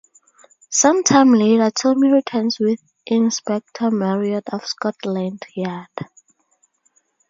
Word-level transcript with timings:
Some 0.71 1.03
time 1.03 1.31
later 1.31 1.69
Tommy 1.69 2.09
returns 2.09 2.57
with 2.59 2.79
Inspector 3.05 3.91
Marriot 3.91 4.45
of 4.51 4.65
Scotland 4.65 5.45
Yard. 5.55 5.89